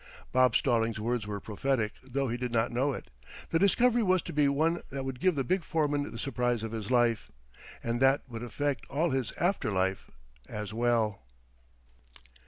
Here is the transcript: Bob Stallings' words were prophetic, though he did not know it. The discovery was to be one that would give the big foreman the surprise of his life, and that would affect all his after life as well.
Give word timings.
Bob 0.31 0.55
Stallings' 0.55 0.99
words 0.99 1.27
were 1.27 1.39
prophetic, 1.39 1.93
though 2.03 2.27
he 2.27 2.35
did 2.35 2.51
not 2.51 2.71
know 2.71 2.91
it. 2.91 3.11
The 3.51 3.59
discovery 3.59 4.01
was 4.01 4.23
to 4.23 4.33
be 4.33 4.47
one 4.47 4.81
that 4.89 5.05
would 5.05 5.19
give 5.19 5.35
the 5.35 5.43
big 5.43 5.63
foreman 5.63 6.09
the 6.09 6.17
surprise 6.17 6.63
of 6.63 6.71
his 6.71 6.89
life, 6.89 7.31
and 7.83 7.99
that 7.99 8.23
would 8.27 8.41
affect 8.41 8.83
all 8.89 9.11
his 9.11 9.31
after 9.37 9.69
life 9.71 10.09
as 10.49 10.73
well. 10.73 11.21